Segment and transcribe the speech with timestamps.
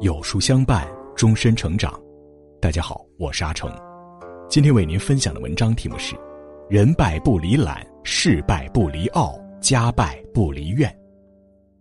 [0.00, 2.00] 有书相伴，终身成长。
[2.60, 3.70] 大家好，我是阿成，
[4.48, 6.16] 今天为您分享的文章题目是：
[6.68, 10.92] 人败不离懒，事败不离傲，家败不离怨。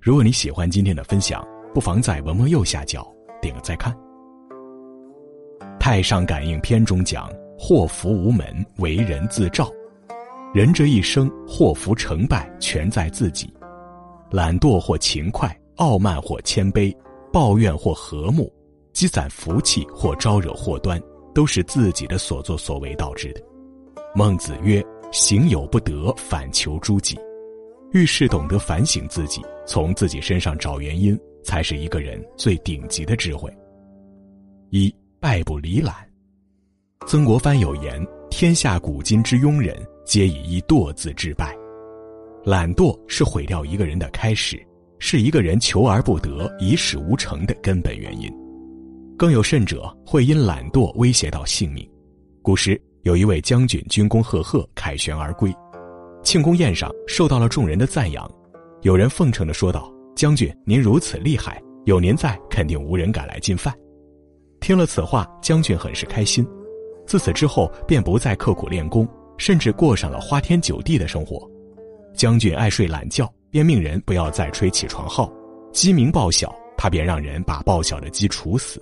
[0.00, 3.06] 如果你喜欢今天的分享，不妨在文末右下角
[3.40, 3.92] 点个再看。
[5.78, 8.46] 《太上感应篇》中讲：“祸福无门，
[8.78, 9.70] 为人自照。
[10.54, 13.52] 人这一生，祸福成败全在自己。
[14.30, 16.94] 懒惰或勤快，傲慢或谦卑。”
[17.30, 18.50] 抱怨或和睦，
[18.94, 20.98] 积攒福气或招惹祸端，
[21.34, 23.42] 都是自己的所作所为导致的。
[24.14, 27.18] 孟子曰：“行有不得，反求诸己。”
[27.92, 33.54] 遇事懂得反省自己，从自己身上找原因，才是一个人最顶级的智慧。
[34.70, 35.94] 一败不离懒。
[37.06, 39.76] 曾国藩有言：“天下古今之庸人，
[40.08, 41.54] 皆以一惰字致败。”
[42.44, 44.60] 懒惰是毁掉一个人的开始。
[45.00, 48.28] 是一个人求而不得、一事无成的根本原因，
[49.16, 51.88] 更有甚者会因懒惰威胁到性命。
[52.42, 55.54] 古时有一位将军军功赫赫，凯旋而归，
[56.24, 58.28] 庆功宴上受到了众人的赞扬。
[58.82, 63.72] 有人奉承的说道：“将军您如此厉害，有您在，肯定无人敢来进犯。”
[64.60, 66.44] 听了此话，将军很是开心。
[67.06, 69.06] 自此之后，便不再刻苦练功，
[69.38, 71.48] 甚至过上了花天酒地的生活。
[72.14, 73.32] 将军爱睡懒觉。
[73.50, 75.32] 便命人不要再吹起床号，
[75.72, 78.78] 鸡鸣报晓，他便让人把报晓的鸡处死。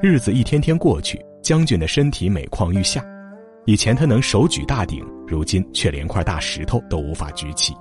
[0.00, 3.04] 日子一天天过去，将军的身体每况愈下。
[3.66, 7.74] 以前他能手举大鼎，如今却连块大石头都无法举起。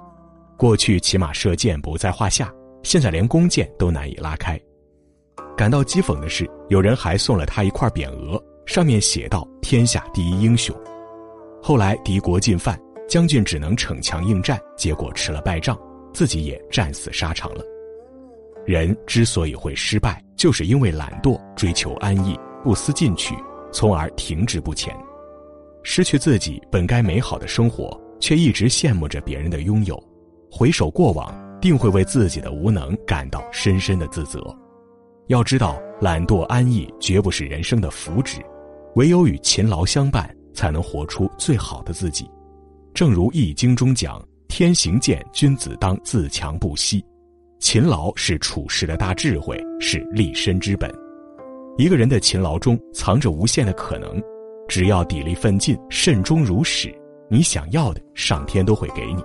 [0.57, 4.59] 过去骑马射箭不在话下，现在连弓箭都难以拉开。
[5.55, 10.75] 感到讥讽的是，有人还送了他一块匾额，上面写道：“天下第一英雄。”
[11.61, 15.77] 后来敌国进犯，将军只能逞强应战，结果吃了败仗。
[16.11, 17.63] 自己也战死沙场了。
[18.66, 23.35] 人之所以会失败，就是因为懒惰、追求安逸、不思进取，
[23.72, 24.91] 从而停滞不前，
[25.84, 30.03] 失去自己本该美好的生活，却一直羡慕着别人的拥有。
[30.51, 34.44] 回首过往，定会为自己的无能感到深深的自责。
[35.28, 38.39] 要知道，懒惰安逸绝不是人生的福祉，
[38.95, 42.29] 唯有与勤劳相伴，才能活出最好的自己。
[42.93, 44.21] 正如《易经》中讲。
[44.51, 47.05] 天行健，君子当自强不息。
[47.59, 50.91] 勤劳是处世的大智慧，是立身之本。
[51.77, 54.21] 一个人的勤劳中藏着无限的可能，
[54.67, 56.93] 只要砥砺奋进，慎终如始，
[57.29, 59.23] 你想要的，上天都会给你。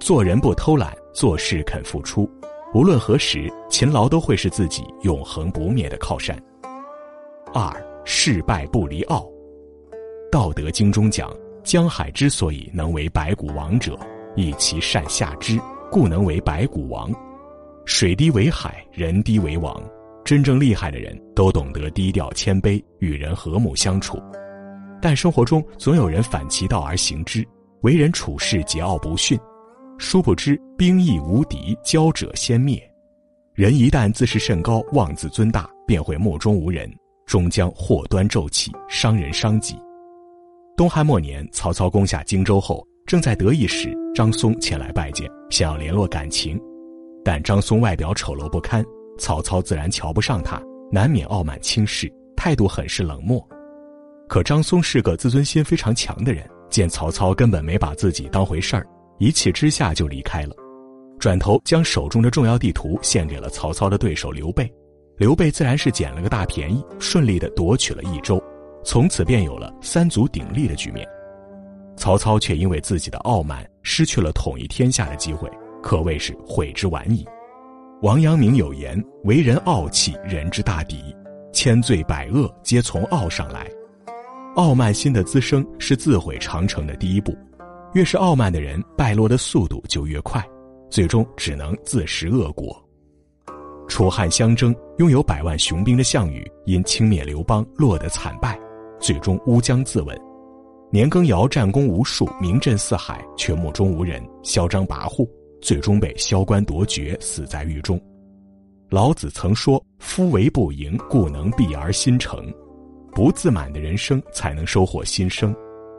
[0.00, 2.28] 做人不偷懒，做事肯付出，
[2.74, 6.36] 无论何时，勤劳都会是自己永恒不灭的靠山。
[7.54, 7.72] 二，
[8.04, 9.24] 事败不离傲。
[10.36, 13.98] 道德经中讲，江海之所以能为百谷王者。
[14.34, 15.58] 以其善下之，
[15.90, 17.10] 故能为百谷王。
[17.86, 19.82] 水低为海，人低为王。
[20.26, 24.22] 真正厉害的人都懂得低调谦卑，与人和睦相处。
[25.00, 27.42] 但生活中总有人反其道而行之，
[27.80, 29.40] 为人处事桀骜不驯。
[29.96, 32.78] 殊不知兵役无敌，骄者先灭。
[33.54, 39.74] 人一旦自视甚高，妄自尊大，便会目中无人，终将祸端骤起，伤人伤己。
[40.76, 42.86] 东汉末年，曹操攻下荆州后。
[43.06, 46.60] 正在得意时，张松前来拜见，想要联络感情，
[47.24, 48.84] 但张松外表丑陋不堪，
[49.16, 50.60] 曹操自然瞧不上他，
[50.92, 53.40] 难免傲慢轻视，态度很是冷漠。
[54.28, 58.84] 可张松是个自尊心非常强的人，见曹操根本没把自己当回事儿，
[59.18, 60.54] 一气之下就离开了，
[61.18, 64.70] 转头将手中的重要地图献给了曹操的对手刘备，
[65.16, 68.42] 刘备自然是捡了个大便宜，顺利的夺取了益州，
[68.86, 71.04] 从此便有了三足鼎立的局面。
[71.96, 75.50] 曹操却因为自己的傲慢，失去了统一天下的机会，
[75.82, 77.26] 可谓是悔之晚矣。
[78.02, 81.02] 王阳明有言：“为人傲气，人之大敌，
[81.52, 83.68] 千罪百恶皆从傲上来。”
[84.54, 87.36] 傲慢心的滋生是自毁长城的第一步，
[87.92, 90.40] 越是傲慢的人，败落的速度就越快，
[90.88, 92.80] 最终只能自食恶果。
[93.88, 98.58] 楚汉相争，拥有百万雄兵的项羽，因轻蔑刘邦，落得惨败，
[99.00, 100.16] 最终乌江自刎。
[100.90, 105.28] 年羹尧战功无数，名震四海，却目中无人，嚣张跋扈，
[105.60, 108.00] 最终被萧关夺爵，死在狱中。
[108.88, 112.52] 老子曾说：“夫唯不盈，故能避而心成。”
[113.12, 115.52] 不自满的人生才能收获新生，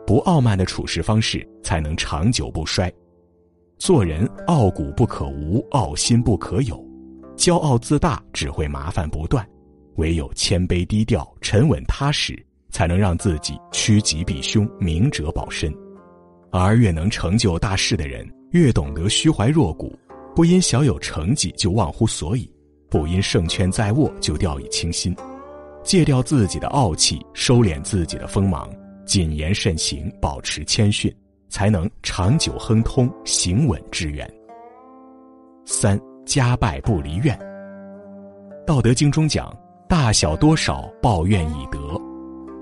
[0.05, 2.91] 不傲慢的处事方式才能长久不衰。
[3.77, 6.81] 做人傲骨不可无，傲心不可有，
[7.35, 9.45] 骄傲自大只会麻烦不断，
[9.97, 12.41] 唯有谦卑低调、沉稳踏实。
[12.77, 15.73] 才能让自己趋吉避凶，明哲保身。
[16.51, 19.97] 而越能成就大事的人，越懂得虚怀若谷，
[20.35, 22.47] 不因小有成绩就忘乎所以，
[22.87, 25.15] 不因胜券在握就掉以轻心，
[25.81, 28.69] 戒掉自己的傲气，收敛自己的锋芒，
[29.07, 31.11] 谨言慎行，保持谦逊，
[31.49, 34.31] 才能长久亨通，行稳致远。
[35.65, 37.35] 三家败不离怨。
[38.67, 39.51] 道德经中讲
[39.89, 41.99] ：“大小多少，报怨以德。”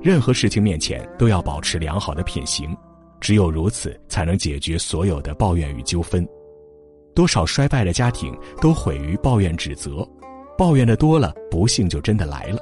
[0.06, 2.78] 任何事情面前都要保持良好的品行，
[3.20, 6.24] 只有如此，才能解决所有的抱怨与纠纷。
[7.16, 8.32] 多少衰败的家庭
[8.62, 10.08] 都毁于抱怨指责，
[10.56, 12.60] 抱怨的多了，不幸就真的来了。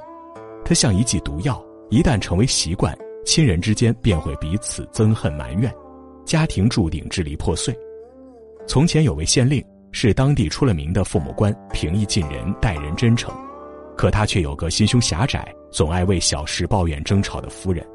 [0.64, 5.70] 它像一剂毒药，一旦成为习惯，亲人之间便会彼此憎恨埋怨，
[6.24, 7.78] 家庭注定支离破碎。
[8.66, 9.62] 从前有位县令。
[9.96, 13.32] 是当地出了名的父母官，平易近人，待人真诚。
[13.98, 17.86] 可他却有个心胸狭窄、总爱为小事抱怨争吵的夫人。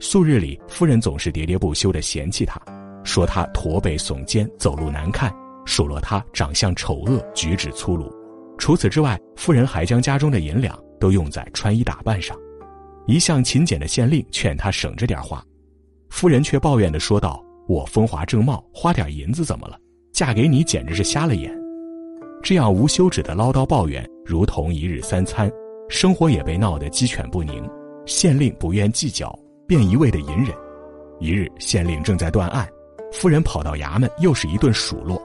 [0.00, 2.60] 素日里，夫人总是喋喋不休地嫌弃他，
[3.04, 5.34] 说他驼背耸肩，走路难看，
[5.64, 8.12] 数落他长相丑恶，举止粗鲁。
[8.58, 12.36] 除此之外，夫人还将家中的银两都用在穿衣打扮上。
[13.06, 15.42] 一向勤俭的县令劝他省着点花，
[16.10, 19.78] 夫人却抱怨地说道：“我风华正茂，花点银子怎么了？”
[20.12, 21.56] 嫁给你简直是瞎了眼，
[22.42, 25.50] 这样无休止的唠叨抱怨，如同一日三餐，
[25.88, 27.66] 生活也被闹得鸡犬不宁。
[28.04, 29.34] 县令不愿计较，
[29.66, 30.54] 便一味的隐忍。
[31.18, 32.68] 一日，县令正在断案，
[33.10, 35.18] 夫人跑到衙门，又是一顿数落。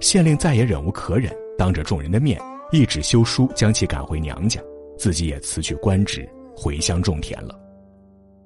[0.00, 2.36] 县令再也忍无可忍，当着众人的面，
[2.72, 4.60] 一纸休书将其赶回娘家，
[4.98, 7.56] 自己也辞去官职，回乡种田了。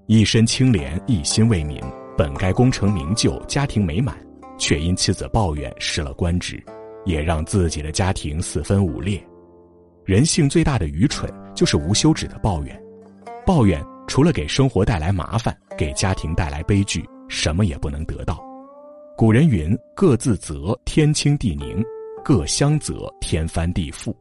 [0.09, 1.83] 一身清廉，一心为民，
[2.19, 4.15] 本该功成名就，家庭美满。
[4.59, 6.63] 却因妻子抱怨失了官职，
[7.07, 9.19] 也让自己的家庭四分五裂。
[10.07, 12.81] 人性最大的愚蠢就是无休止的抱怨，
[13.45, 18.41] 抱怨除了给生活带来麻烦，给家庭带来悲剧，什么也不能得到。
[19.17, 21.83] 古人云：“各自责，天清地宁；
[22.25, 24.15] 各相责，天翻地覆。”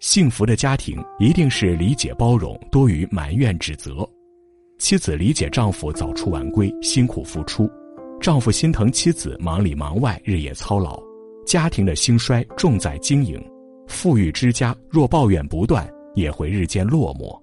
[0.00, 4.06] 幸福的家庭一定是理解包容多于埋怨指责，
[4.78, 7.70] 妻子理解丈夫早出晚归，辛苦付出。
[8.20, 11.02] 丈夫心疼妻子忙里忙外，日夜操劳，
[11.46, 13.42] 家庭的兴衰重在经营。
[13.90, 17.38] 富裕之家若抱怨不断，也会日渐落寞；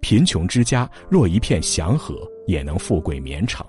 [0.00, 2.14] 贫穷之家若一片祥和，
[2.46, 3.66] 也能富贵绵长。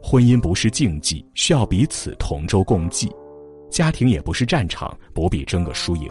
[0.00, 3.08] 婚姻不是竞技，需要彼此同舟共济；
[3.68, 6.08] 家庭也不是战场，不必争个输赢。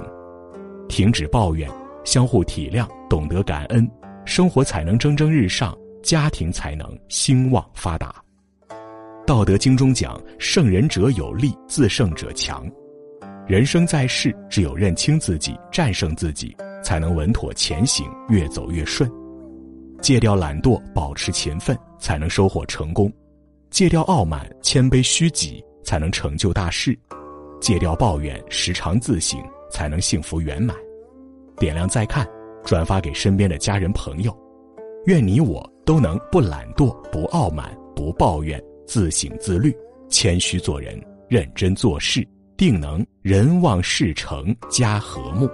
[0.89, 1.71] 停止抱怨，
[2.03, 3.89] 相互体谅，懂得感恩，
[4.25, 8.13] 生活才能蒸蒸日上，家庭才能兴旺发达。
[9.25, 12.69] 道德经中讲：“胜人者有力，自胜者强。”
[13.47, 19.07] 人生在世，只有认清自己，战胜自己，才能稳妥前行，越走越顺。
[20.01, 23.07] 戒掉懒惰，保持勤奋，才能收获成功；
[23.69, 26.93] 戒掉傲慢，谦卑虚己，才能成就大事；
[27.61, 29.39] 戒掉抱怨，时常自省，
[29.69, 30.75] 才能幸福圆满。
[31.57, 32.27] 点亮再看，
[32.63, 34.35] 转发给身边的家人朋友。
[35.05, 38.59] 愿你我都能不懒惰，不傲慢，不抱怨。
[38.87, 39.71] 自省自律，
[40.09, 42.27] 谦虚做人，认真做事，
[42.57, 45.49] 定能人旺事成，家和睦。